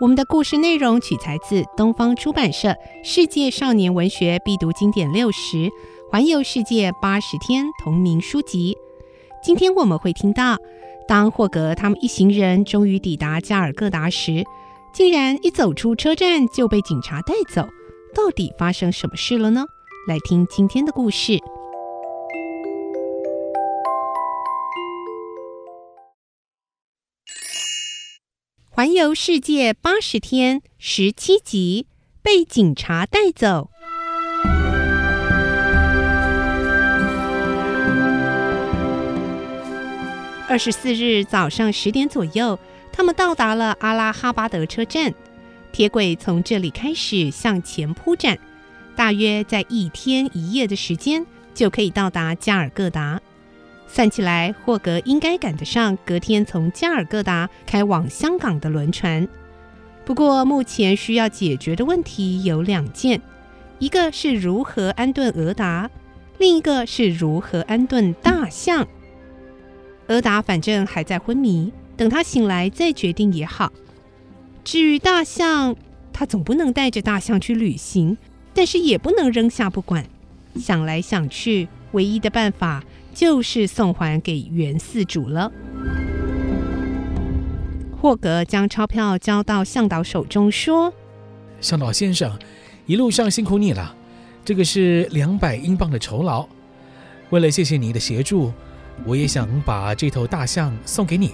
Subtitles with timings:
[0.00, 2.68] 我们的故事内容取材自东方出版社
[3.04, 5.68] 《世界少年文学必读经典六十：
[6.10, 8.78] 环游世界八十天》同名书籍。
[9.42, 10.56] 今天我们会听到，
[11.06, 14.42] 当霍格他们一行人终于抵达加尔各答时，
[14.94, 17.68] 竟然一走出车站就被警察带走。
[18.14, 19.66] 到底发生什么事了呢？
[20.08, 21.32] 来听今天的故事，
[28.80, 31.86] 《环游世界八十天》十七集，
[32.22, 33.68] 被警察带走。
[40.48, 42.58] 二十四日早上十点左右，
[42.90, 45.12] 他们到达了阿拉哈巴德车站，
[45.70, 48.38] 铁轨从这里开始向前铺展。
[48.96, 53.20] 大约在一天一夜的时间就可以到达加尔各答。
[53.92, 59.26] 算起来，霍格应该赶得上隔天从加尔各答开往香港的轮船。
[60.04, 63.20] 不过，目前需要解决的问题有两件：
[63.80, 65.90] 一个是如何安顿俄达，
[66.38, 68.86] 另一个是如何安顿大象。
[70.06, 73.72] 俄达反正还在昏迷，等他醒来再决定也好。
[74.62, 75.74] 至于大象，
[76.12, 78.16] 他总不能带着大象去旅行。
[78.52, 80.04] 但是也不能扔下不管，
[80.56, 82.82] 想来想去，唯一的办法
[83.20, 85.52] 就是送还给原饲主了。
[88.00, 90.90] 霍格将钞票交到向导手中，说
[91.60, 92.34] ：“向导先生，
[92.86, 93.94] 一路上辛苦你了，
[94.42, 96.48] 这个是两百英镑的酬劳。
[97.28, 98.54] 为了谢谢你的协助，
[99.04, 101.32] 我也想把这头大象送给你。”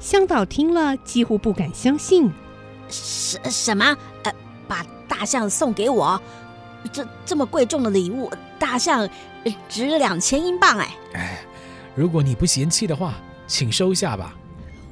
[0.00, 2.30] 向导听了几乎不敢相信
[2.88, 3.94] ：“什什么？
[4.22, 4.32] 呃，
[4.66, 6.20] 把。”大象送给我，
[6.92, 9.08] 这这么贵重的礼物，大象
[9.68, 10.96] 值两千英镑哎！
[11.14, 11.40] 哎，
[11.94, 13.14] 如果你不嫌弃的话，
[13.46, 14.34] 请收下吧。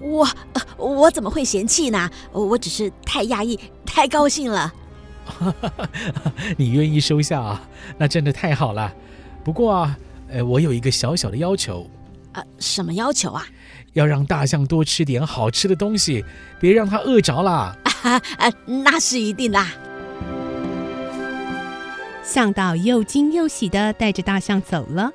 [0.01, 0.29] 我
[0.77, 2.11] 我怎么会嫌弃呢？
[2.33, 4.73] 我只是太压抑，太高兴了。
[6.59, 7.63] 你愿意收下啊？
[7.97, 8.93] 那真的太好了。
[9.45, 9.97] 不过啊，
[10.29, 11.89] 呃，我有一个小小的要求。
[12.33, 13.47] 啊，什么要求啊？
[13.93, 16.25] 要让大象多吃点好吃的东西，
[16.59, 17.77] 别让它饿着了。
[18.03, 18.21] 啊，
[18.65, 19.65] 那是一定的。
[22.23, 25.13] 向导又惊又喜地带着大象走了。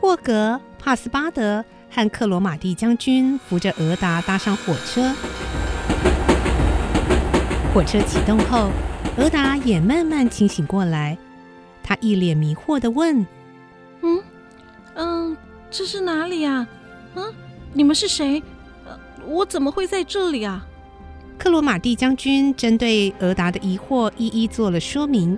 [0.00, 5.14] 霍格、帕斯巴德和克罗马蒂将军扶着俄达搭上火车。
[7.72, 8.70] 火车启动后，
[9.16, 11.16] 俄达也慢慢清醒过来。
[11.82, 13.26] 他一脸迷惑地问
[14.02, 14.22] ：“嗯
[14.94, 15.36] 嗯，
[15.70, 16.66] 这是哪里啊？
[17.14, 17.32] 嗯，
[17.72, 18.42] 你们是谁？
[19.26, 20.66] 我怎么会在这里啊？”
[21.36, 25.36] 克罗马蒂将军针对俄达的疑惑一一做了说明。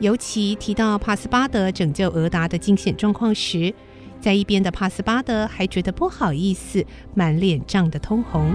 [0.00, 3.72] 尤其提到帕斯巴德拯救俄达的惊险状况时，
[4.18, 6.84] 在一边的帕斯巴德还觉得不好意思，
[7.14, 8.50] 满脸涨得通红。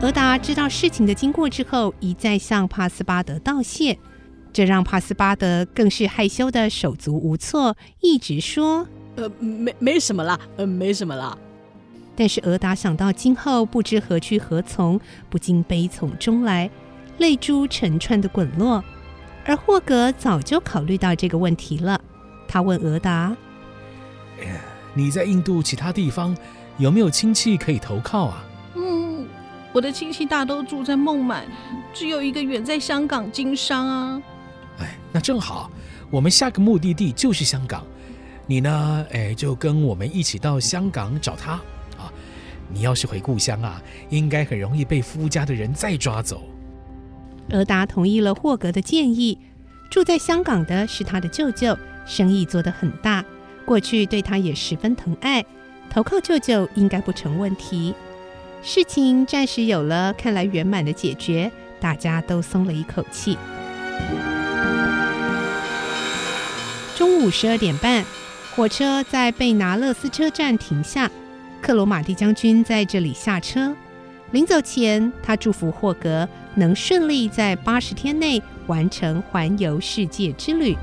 [0.00, 3.98] 俄达知道事情的经过之后，一再向帕斯巴德道谢，
[4.52, 8.86] 这让帕斯巴德更是害羞的手足无措，一直说
[9.16, 11.36] ：“呃，没没什么啦，呃，没什么啦。”
[12.14, 16.70] 但是俄达想到今后不知何去何从，不禁悲从中来，
[17.18, 18.84] 泪珠成串的滚落。
[19.46, 22.00] 而霍格早就考虑到这个问题了，
[22.48, 23.34] 他问俄达
[24.92, 26.36] ：“你在印度其他地方
[26.78, 28.44] 有没有亲戚可以投靠啊
[28.74, 29.24] ？”“嗯，
[29.72, 31.46] 我的亲戚大都住在孟买，
[31.94, 34.22] 只有一个远在香港经商啊。
[34.80, 35.70] ”“哎，那正好，
[36.10, 37.86] 我们下个目的地就是香港，
[38.46, 39.06] 你呢？
[39.12, 41.52] 哎，就跟我们一起到香港找他
[41.96, 42.12] 啊。
[42.68, 46.42] 你要是回故乡啊，应该很容易被夫家的人再抓走。”
[47.50, 49.38] 俄达同意了霍格的建议。
[49.88, 53.24] 住在香港的是他的舅舅，生意做得很大，
[53.64, 55.44] 过去对他也十分疼爱，
[55.88, 57.94] 投靠舅舅应该不成问题。
[58.62, 63.38] 事情暂时有了看来圆满的解决，大家都松了一口气。
[66.96, 68.04] 中午十二点半，
[68.56, 71.08] 火车在贝拿勒斯车站停下，
[71.62, 73.76] 克罗马蒂将军在这里下车。
[74.32, 80.76] 临走前，他祝福霍格能顺利在八十天内完成环游世界之旅。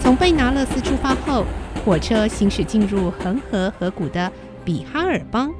[0.00, 1.44] 从贝拿勒斯出发后，
[1.84, 4.30] 火车行驶进入恒河河谷的
[4.64, 5.52] 比哈尔邦。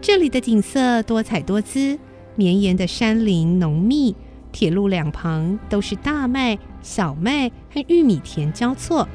[0.00, 1.96] 这里的景色多彩多姿，
[2.34, 4.16] 绵延的山林浓密，
[4.50, 9.06] 铁路两旁都是大麦、小麦和玉米田交错。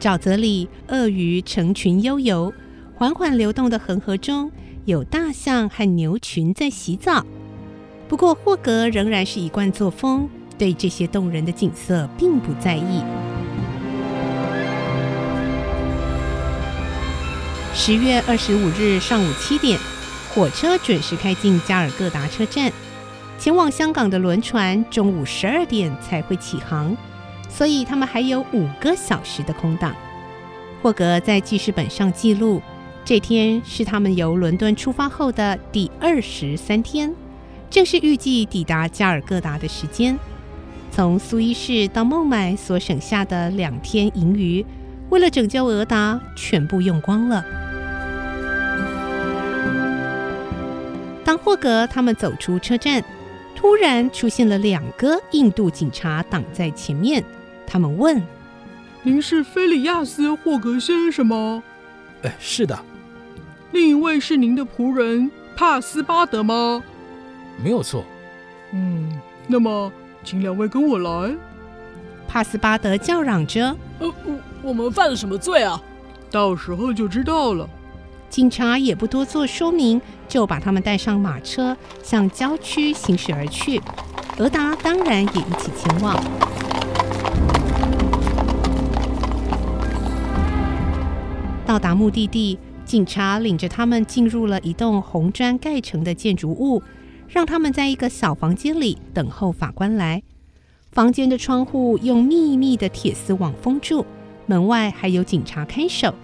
[0.00, 2.52] 沼泽里，鳄鱼成群悠游，
[2.94, 4.50] 缓缓流动的恒河中。
[4.86, 7.24] 有大象和牛群在洗澡，
[8.06, 10.28] 不过霍格仍然是一贯作风，
[10.58, 13.02] 对这些动人的景色并不在意。
[17.72, 19.78] 十月二十五日上午七点，
[20.34, 22.70] 火车准时开进加尔各答车站，
[23.38, 26.94] 前往香港的轮船中午十二点才会起航，
[27.48, 29.96] 所以他们还有五个小时的空档。
[30.82, 32.60] 霍格在记事本上记录。
[33.04, 37.14] 这天是他们由伦敦出发后的第二十三天，
[37.68, 40.18] 正是预计抵达加尔各答的时间。
[40.90, 44.64] 从苏伊士到孟买所省下的两天盈余，
[45.10, 47.44] 为了拯救俄达，全部用光了。
[51.24, 53.04] 当霍格他们走出车站，
[53.54, 57.22] 突然出现了两个印度警察挡在前面。
[57.66, 58.22] 他们问
[59.04, 61.62] ：“您是菲利亚斯·霍格先生吗
[62.22, 62.78] ？”“哎，是的。”
[63.74, 66.80] 另一位是您的仆人帕斯巴德吗？
[67.60, 68.04] 没有错。
[68.70, 69.92] 嗯，那么
[70.22, 71.34] 请两位跟我来。
[72.28, 75.82] 帕斯巴德叫嚷着：“呃，我我们犯了什么罪啊？
[76.30, 77.68] 到时候就知道了。”
[78.30, 83.82] 警察也不多做说明，就把他们带上马车，向郊区行驶而去。
[84.38, 86.16] 俄达当然也一起前往。
[91.66, 92.56] 到达目的地。
[92.84, 96.82] 警察领着他们进入了一栋红砖盖成的建筑物，
[97.28, 100.22] 让他们在一个小房间里等候法官来。
[100.92, 104.06] 房间的窗户用密密的铁丝网封住，
[104.46, 106.14] 门外还有警察看守。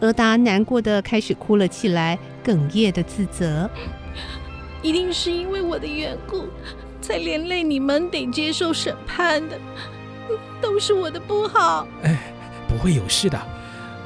[0.00, 3.68] 俄达难过的开始哭了起来，哽咽的自责
[4.82, 6.44] ：“一定是因为我的缘故，
[7.00, 9.58] 才连累你们得接受审判的，
[10.62, 12.32] 都是我的不好。”哎，
[12.68, 13.53] 不会有事的。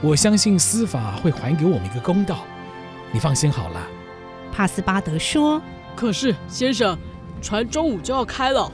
[0.00, 2.44] 我相信司法会还给我们一个公道，
[3.12, 3.86] 你放心好了。”
[4.52, 5.60] 帕斯巴德说。
[5.96, 6.96] “可是，先生，
[7.42, 8.70] 船中午就要开了。”“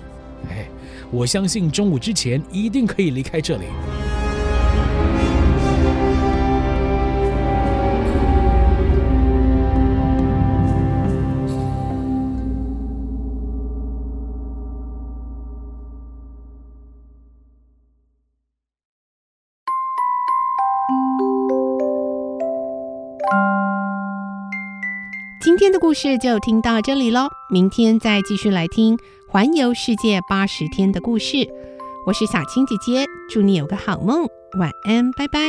[0.50, 0.69] 哎，
[1.11, 3.65] 我相信中午之前一定可以离开这里。”
[25.41, 28.99] 今天的故事就听到这里喽，明天再继续来听
[29.29, 31.49] 环游世界八十天的故事。
[32.06, 34.26] 我是小青姐姐，祝你有个好梦，
[34.59, 35.41] 晚安，拜拜。